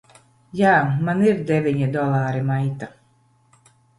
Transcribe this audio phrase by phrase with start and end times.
[0.59, 0.69] Jā.
[1.09, 2.91] Man ir deviņi dolāri, maita!